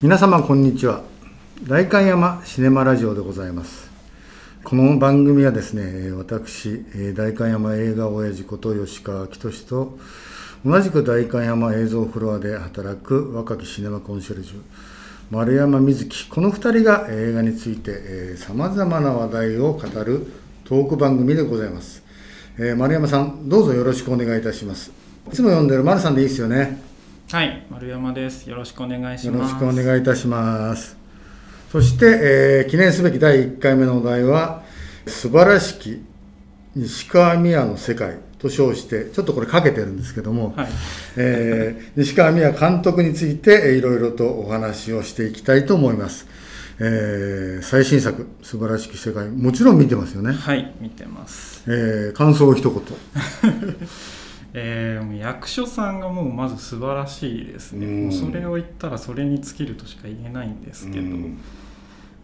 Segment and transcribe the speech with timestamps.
[0.00, 1.02] 皆様こんにちは。
[1.66, 3.90] 代官山シネマラジオでございます。
[4.62, 6.84] この番組はですね私
[7.16, 9.98] 代官山映画親父こと吉川明俊と
[10.64, 14.62] 同じく代官山映像フロアで働く若きシネマコンシェルジュ
[15.32, 20.32] 丸山瑞希この2人が映画についてさまざまな話題を語る
[20.64, 22.04] トーク番組でございます、
[22.56, 24.92] えー、丸山さんどうぞよろしくお願いいたします。
[25.26, 26.87] いつも読んでる丸さんでいいですよね。
[27.30, 28.48] はい丸山です。
[28.48, 29.52] よろしくお願いします。
[29.54, 30.96] よろしくお願いいたします。
[31.70, 34.62] そして、えー、記念すべき第1回目のお題は
[35.06, 36.02] 素晴らしき
[36.74, 40.68] 西川宮の世界と称してちょっとこれかけてるんですけども、はい、
[41.18, 46.26] えー、西川宮監督についていろいろとお話をしていきたいと思います、
[46.78, 50.32] えー、最新作「素晴らしき世界」もちろん見てますよね。
[50.32, 52.82] はい見てます、えー、感想を一言
[54.60, 61.16] えー、役所さんがもうまず素晴らしいですね、もうそれを言ったらそれに尽きるとしか言えないんですけど、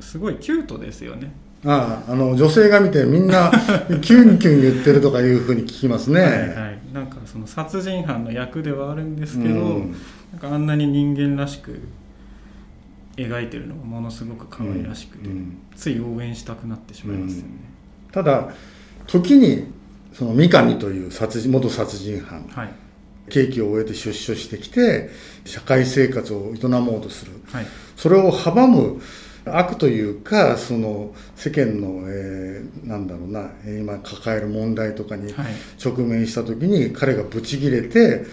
[0.00, 1.32] すごいキュートですよね。
[1.64, 3.50] あああの女性が見てみんな
[4.00, 6.20] キュンキュン言ってるとかいうふうに聞きますね。
[6.20, 9.94] はい、はい、なんかその殺人犯の役ではあるんですけど、うん、
[10.32, 11.80] なんかあんなに人間らしく
[13.16, 17.48] 描いてるのがものすごく可愛らしくて、うん、つい応援したくなってしまいますよね、
[18.06, 18.50] うん、ただ
[19.06, 19.66] 時に
[20.18, 22.70] その三上という殺人元殺人犯、はい、
[23.30, 25.10] 刑期を終えて出所してきて
[25.44, 29.00] 社会生活を営もうとする、はい、それを阻む
[29.44, 35.32] 悪というかその世間の、えー、なんだろうな今抱える問題とかに
[35.82, 38.26] 直面した時に彼がブチギレて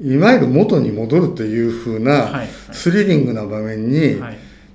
[0.00, 2.42] いわゆる元に戻るというふうな
[2.72, 4.20] スリリングな場面に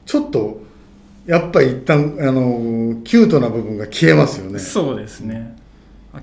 [0.05, 0.61] ちょっと
[1.25, 4.59] やっぱり一旦あのキュートな部分が消えますよね。
[4.59, 5.56] そうですね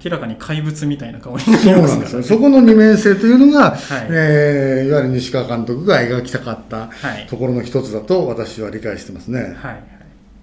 [0.03, 3.79] 明らかに怪物みたいな顔になりますね、そこの二面性というのが、はい。
[4.11, 6.91] えー、いわゆる西川監督が描きたかった
[7.29, 9.57] ところの一つだと私は理解してますね。
[9.61, 9.83] はい、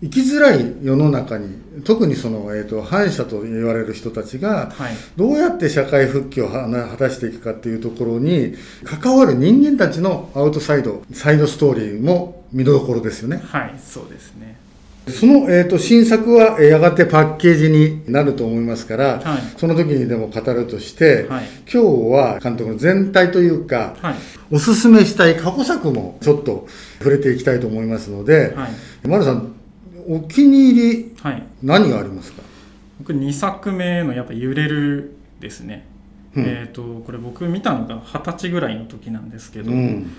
[0.04, 4.72] 生きづらい世の中に特にその、えーと、反社と言われる人たちが、
[5.16, 13.42] どうやって社会復帰を果たしていくかっていうところに関わる人間たちのアウトサイドサイドストーリーも見どころですよね。
[13.45, 14.61] はいそうですね
[15.08, 24.16] その、えーと、新作はやがてパッケージになると思いますから、はい、その時にでも語るとして、はい、今日は監督の全体というか、はい、
[24.52, 26.67] おすすめしたい過去作もちょっと
[27.00, 29.56] 触れていきたいと思いますので、はい、丸さん
[30.08, 31.16] お気に入り、
[31.61, 32.42] 何がありますか？
[33.00, 35.88] 僕2作目のやっぱ「揺れる」ですね、
[36.36, 40.11] うん、えっ、ー、とこれ僕見たのが二十歳ぐらいの時なんですけど、うん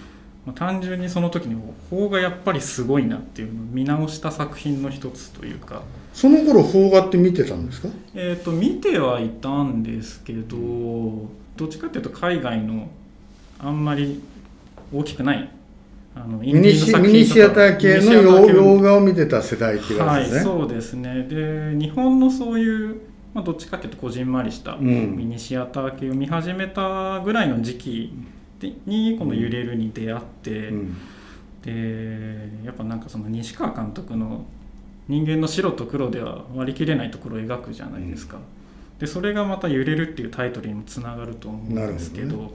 [0.44, 1.56] まあ、単純にその時に
[1.88, 5.82] 邦画やっぱりすごいなっていうのを見直した作品の一つというか。
[6.12, 7.88] その頃邦画って見てたんですか？
[8.14, 10.56] えっ、ー、と見てはいたんですけど
[11.56, 12.88] どっちかっていうと海外の
[13.58, 14.22] あんまり
[14.92, 15.48] 大きくない
[16.14, 21.22] あのミニシミニシアター系の洋画を見てた世代っていうかですね、はい、そうですね。
[21.22, 23.00] で日本のそういう
[23.32, 28.12] まあ、どっちかっていうとこじんまりしたミニシアター系を見始めたぐらいの時期
[28.86, 30.96] にこの「揺れる」に出会って、うん、
[31.62, 34.44] でやっぱなんかその西川監督の
[35.08, 38.38] 人間の白と黒では割り切れないところを描くじゃないですか。
[38.98, 42.28] でそれがまた「揺れる」っていうタイトルにもつながると思うんですけど。
[42.28, 42.50] どね、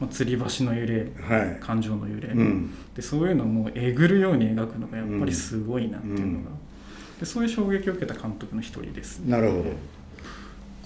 [0.00, 6.40] まあ、吊り橋の揺れ、はい、感情の揺れ、うん、でそういうのをもうえぐるように描くのがやっぱりすごいなっていうのが、うん、
[7.20, 9.64] でそういう衝撃を受けた監督の一人です、ね、なるほど。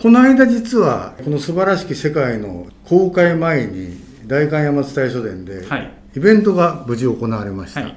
[0.00, 5.64] この間実はこの「素晴らしき世界」の公開前に代官山伝書店で、
[6.14, 7.96] イベントが無事行われました、はい、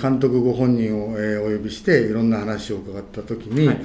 [0.00, 3.80] 監督ご本人を、えー、お呼びしていろんな話を伺った時に、はい、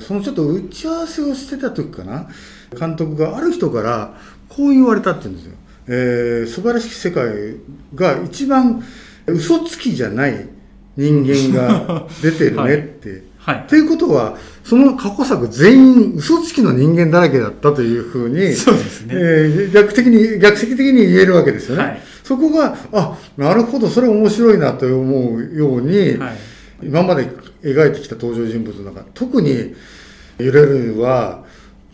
[0.00, 2.28] そのちょっと打ち合わせをしてた時かな
[2.78, 4.14] 監督がある人から
[4.48, 5.56] こう言われたって言うんですよ、
[5.86, 7.26] えー、素晴らしき世界
[7.94, 8.82] が一番
[9.26, 10.48] 嘘つきじゃない
[10.96, 26.36] 人間が出てるねって、 はい、っていうことはその過去作全員嘘つきの人間だらけだったというふうにそうですね、えー、逆的に逆説的に言えるわけですよね、はい、そこがあなるほどそれ面白いなと思うように、はい、
[26.82, 27.26] 今まで
[27.62, 29.74] 描いてきた登場人物の中特に
[30.36, 31.42] 揺れるは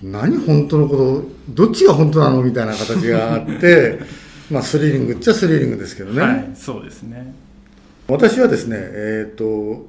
[0.03, 1.25] 何本当のこと
[1.67, 4.01] どっちが本当なのみたいな形があって
[4.51, 7.33] まあスリリングっちゃスリリングですけどね、はい、そうですね。
[8.09, 9.87] 私はですねえっ、ー、と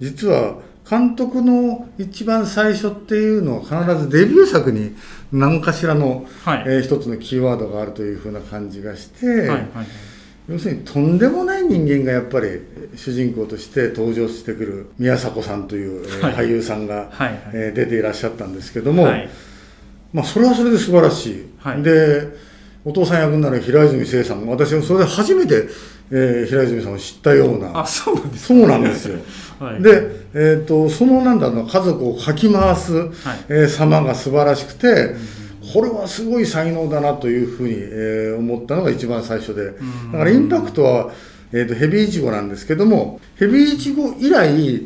[0.00, 0.56] 実は
[0.88, 4.94] 監督の一番最初っていうのは必ずデビュー作に
[5.32, 9.66] 何かしらの、はい、えー、一つのキーワードがあるというふうな感じがして、はいはい、
[10.48, 12.60] 要するにとんでもない人間がやっぱり
[12.94, 19.28] 主人公として登場してくる宮迫さんという、はい、俳優さんが、はいはい、えー、出ていらっしゃったんですけども、はい、
[20.12, 21.82] まあ、それはそれで素晴らしい。
[21.82, 22.45] で
[22.86, 24.46] お父さん役になる平泉成さん。
[24.46, 25.68] 私はそれで初めて
[26.08, 27.80] えー、平泉さんを知ったような。
[27.80, 29.18] あそうなんです、そうなんですよ、
[29.58, 33.10] はい、で、えーと、そのなんだろう家族をかき回す、はい、
[33.48, 35.16] えー、様が素晴らしくて、うん
[35.72, 39.66] これはすごい才能だなというふうに、えー、思ったのが一番最初で、
[40.12, 41.10] だからインパクトは、
[41.52, 44.82] えーと、ヘビーイチゴなんですけどもヘビーイチゴ以来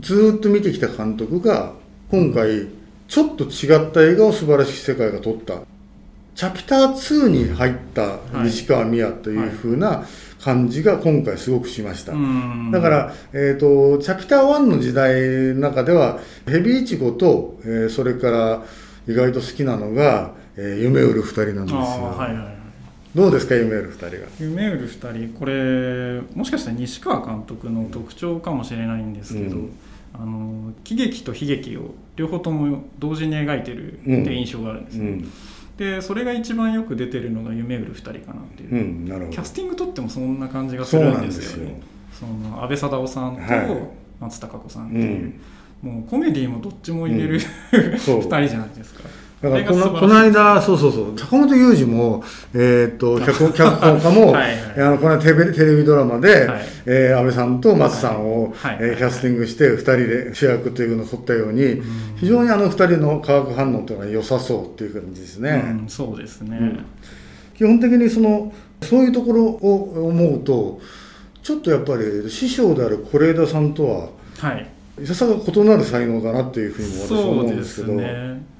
[0.00, 1.72] ずっと見てきた監督が
[2.08, 2.68] 今回
[3.08, 5.54] ちょっと違った映画を素晴らしき世界が撮った
[6.34, 10.04] チャプター2に入った西川美也というふうな
[10.40, 18.62] 感じが今回すごくしました、だから、えーと、チャプター1の時代の中ではヘビイチゴと、えー、それから
[19.08, 22.54] 意外と好きなのが、えー、夢売る2人なんですよ、はいはい
[23.14, 24.26] どうですか夢売る2人が？
[24.40, 25.38] 夢売る2人。
[25.38, 29.70] これもしかしたら西川監督の特徴かもしれないんですけど、うん、
[30.14, 35.30] あの喜劇と悲劇を両方とも同時に描いてるって印象があるんですね、うんうん
[35.76, 39.32] でそれが一番よく出てるのが夢売る2人かなっていう、うん、なるほど。
[39.32, 41.64] キャスティングとってもそんな感じがするんですよ。
[41.64, 41.82] ね
[42.12, 49.02] その安倍貞夫さんと松たか子さんっていう、はい、もうコメディもどっちも入れる、うん、2 人じゃないですか
[49.44, 52.24] だからこのこの間、そうそうそう、坂本雄二も、
[52.54, 61.82] えー、っと 脚脚本家も、はいはい、あのこのテレテレビドラマで、はい、えー、安倍さんと松さんを、はい、えー、キャスティングして、2人で主役というのを取ったように、
[62.16, 65.62] 非常にあの2人の化学反応というのは良さそうっていう感じですね。
[65.82, 66.84] うん、そうですね、うん、
[67.56, 68.52] 基本的にその
[68.82, 70.80] そういうところを思うと、
[71.42, 74.08] ちょっとやっぱり師匠である是枝さんとは、
[74.38, 74.66] はい、
[75.02, 78.53] いささが異なる才能だなっていうふうに私は思うんですけど。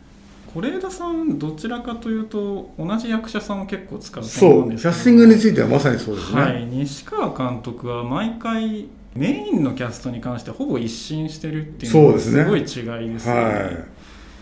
[0.54, 13.18] 是枝さんどちらかというと同じ役者さんを結構使うと思うんですけどキャスティングについてはまさにそうですね、はい、西川監督は毎回メインのキャストに関してほぼ一新してるっていうのがすごい違いですね。
[13.18, 13.34] 是、ね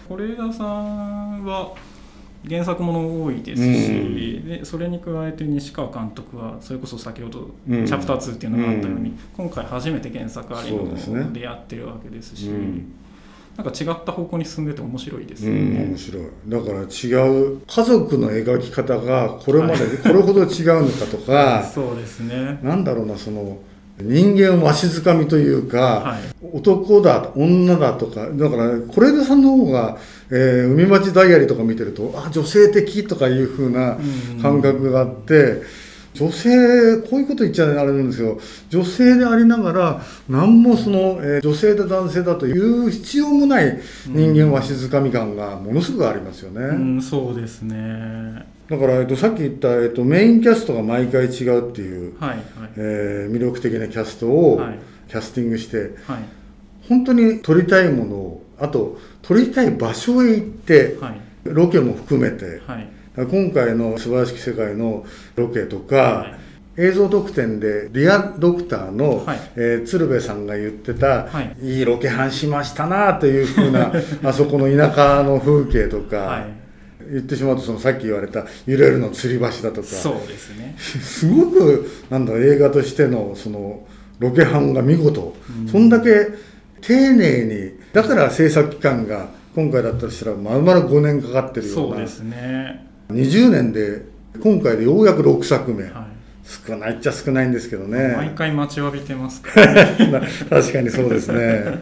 [0.08, 1.74] はい、枝さんは
[2.48, 12.48] 原作もの多いですし、うん、でそれに加えて西川監督はそれこそ先ほど「チャプター2」っていうのがあったように、うん、今回初めて原作ありのでやってるわけですし。
[12.48, 12.92] うん
[13.56, 16.24] なんか違った方向に進んでて面白いですよね、うん、面白い。
[16.48, 22.58] だから違う家族の描き方がこれまでこれほど違うのかとか そうですね。
[22.62, 23.58] なんだろうなその
[24.00, 29.98] 人間わしづかみというか、はい、男だ女だとかだから是枝さんの方が、
[30.30, 33.98] えー、海町ダイアリーとか見てるとあ女性的とかいうふうな
[34.40, 35.34] 感覚があって。
[35.34, 35.62] うん
[36.14, 38.38] 女性こういうこと言っちゃあれなんですけど
[38.68, 46.60] 女性でありながら何もその、えー、女性で男性だという必要もない人間わしづかみ感がものすごくありますよね。
[46.60, 48.46] うん、そうですね。
[48.68, 52.40] だから、えっと、さっき言った、えっと、メインキャストが毎回違うっていう、はいはい、
[52.76, 54.60] えー、魅力的なキャストを
[55.08, 56.18] キャスティングして、はい、
[56.88, 62.60] 本当に撮りたいものをあと撮りたい場所へ行って、はい、ロケも含めて。
[62.66, 65.04] はい今回の「素晴らしき世界」の
[65.36, 66.26] ロケとか、は
[66.78, 73.92] い、映像特典で「リアドクターの」はい、えー、鶴瓶さんが言ってた、はい、いいロケハンしましたなというふうな
[74.24, 79.86] あそこの田舎の風景とか、はい、言ってしまうとそのさっき言われた「揺れるの吊り橋」だとか。
[79.88, 80.74] そうですね。
[80.78, 83.86] すごくなんだ映画としてのその
[84.20, 86.28] ロケハンが見事、うん、そんだけ
[86.80, 91.96] 丁寧にだから制作期間が今回だったとしたらまるまる5年かかってるような。
[91.96, 94.02] そうですね20年で
[94.40, 95.92] 今回でようやく6作目、はい、
[96.44, 98.14] 少ないっちゃ少ないんですけどね。
[98.16, 101.80] 毎回待ちわびてますから、ね、 確かにそうですね。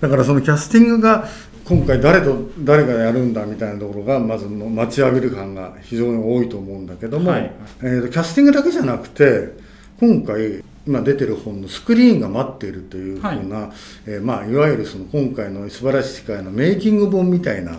[0.00, 1.28] だからそのキャスティングが
[1.64, 9.52] 今回誰と誰がやるんだみたいなところがまずの待ちわびる感が非常に多いと思うんだけども、はい、えーと、キャスティングだけじゃなくて
[10.00, 13.70] 今回今出てる本のスクリーンが待っているというふうな、はい。
[14.06, 17.72] えーまあ、いわゆるその今回の素晴らしい世界のメイキング本みたいな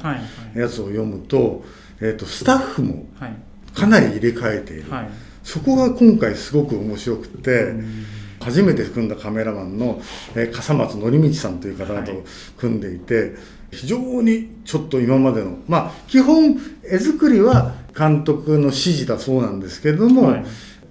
[0.56, 1.60] やつを読むと、はいはい
[2.04, 3.06] えーと、スタッフも
[3.74, 5.10] かなり入れ替えている、はい、
[5.42, 7.74] そこが今回すごく面白くて、
[8.42, 10.02] 初めて組んだカメラマンの、
[10.36, 12.12] えー、笠松則道さんという方々と
[12.58, 13.32] 組んでいて、はい、
[13.72, 20.46] 非常にちょっと今までのまあ基本絵作りは監督の指示だそうなんですけれども、はい、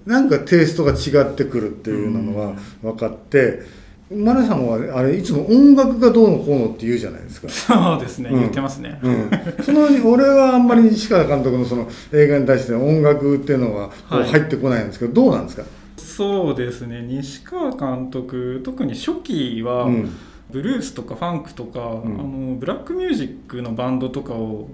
[0.07, 3.82] なんかテイストが違ってくるっていうのが分かって。
[4.15, 7.49] マネさんはあれいつも音楽がどうのこうのって言うじゃないですか。
[7.49, 9.29] そうですね、うん、言ってますね、うん、
[9.63, 15.63] その俺はあんまり西川監督のその映画に対して音楽っていうのは入ってこないんですけど、はい、どうなんですか？
[15.97, 20.15] そうですね西川監督特に初期は、うん、
[20.51, 24.69] ブルースとかファンクとか、あのブラックミュージックのバンドとかを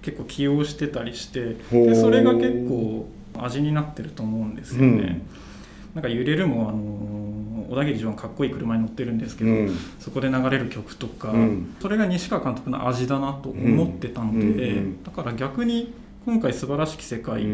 [0.00, 3.06] 結構起用してたりしてでそれが結構
[3.38, 5.22] 味になってると思うんですよね、
[5.94, 6.99] なんか揺れるもあの
[7.70, 15.94] 小田切城がかっこいい車に乗ってるんですけど、うん、そこで流れる曲とか、うん、それが西川監督の味だなと思ってたので、だから逆に
[16.26, 17.46] 今回「素晴らしき世界」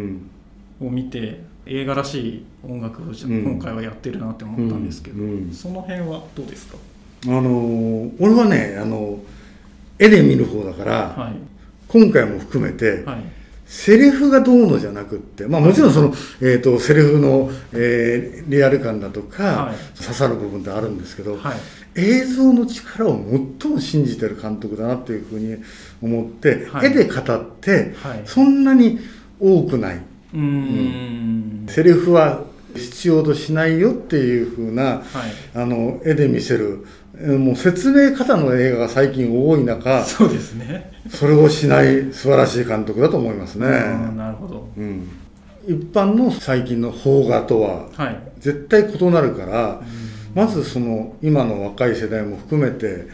[0.80, 5.30] を見て、映画らしい音楽を今回はやってるなって思ったんですけど、うん。
[5.30, 6.78] うん、その辺はどうですか？
[7.26, 9.18] あの俺はねあの
[9.98, 11.36] 絵で見る方だから、はい、
[11.88, 13.24] 今回も含めて、はい、
[13.66, 21.36] セリフがどうのじゃなくって、まあ、もちろんその、えーと、セリフの、えー、リアル感だとか、はい、刺さる部分ってあるんですけど、
[21.96, 23.20] 映像の力を
[23.60, 25.56] 最も信じてる監督だなっていうふうに
[26.00, 27.94] 思って、絵で語って、
[28.24, 29.00] そんなに
[29.40, 30.00] 多くない。
[30.32, 32.44] うん、セリフは
[32.76, 35.02] 必要としないよっていうふうな、はい、
[35.54, 36.86] あの絵で見せる。
[37.16, 40.92] もう説明方の映画が最近多い中そうですね。
[41.08, 43.66] それをしない素晴らしい監督だと思いますね。
[44.14, 45.08] なるほど、うん、
[45.66, 47.88] 一般の最近の邦画とは
[48.38, 53.06] 絶対異なるから、はい、まずその今の若い世代も含めて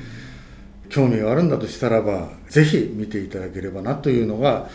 [0.89, 4.69] 興味があるんだとしたらばぜひ見ていただければなというのが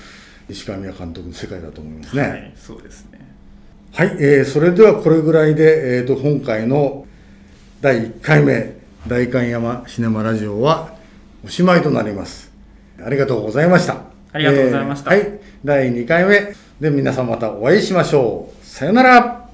[0.48, 2.22] 石川宮監督の世界だと思いますね。
[2.22, 3.27] はい、そうですね
[3.94, 7.08] はい、えー、それではこれぐらいで、えーと、今回の
[7.82, 8.78] 第1回目
[9.08, 10.94] 代官山シネマラジオは
[11.44, 12.52] おしまいとなります。
[13.04, 14.02] ありがとうございました。
[14.34, 16.54] ありがとうございました、えー、はい第2回目。
[16.80, 18.66] で皆さんまたお会いしましょう。
[18.66, 19.47] さよなら